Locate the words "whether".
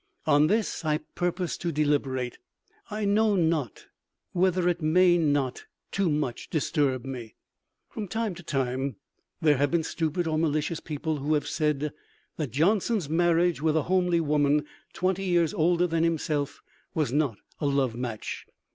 4.31-4.67